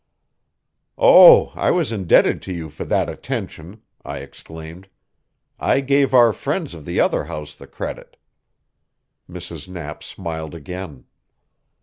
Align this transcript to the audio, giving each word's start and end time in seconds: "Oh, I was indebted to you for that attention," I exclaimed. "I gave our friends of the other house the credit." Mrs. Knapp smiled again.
"Oh, 0.97 1.51
I 1.53 1.69
was 1.69 1.91
indebted 1.91 2.41
to 2.41 2.51
you 2.51 2.71
for 2.71 2.85
that 2.85 3.07
attention," 3.07 3.83
I 4.03 4.17
exclaimed. 4.17 4.89
"I 5.59 5.79
gave 5.81 6.11
our 6.11 6.33
friends 6.33 6.73
of 6.73 6.85
the 6.85 6.99
other 6.99 7.25
house 7.25 7.53
the 7.53 7.67
credit." 7.67 8.17
Mrs. 9.29 9.67
Knapp 9.67 10.01
smiled 10.01 10.55
again. 10.55 11.05